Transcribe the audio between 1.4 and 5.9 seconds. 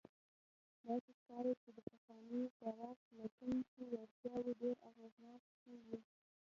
چې د پخوانیو خوراک لټونکو وړتیاوې ډېر اغېزناکې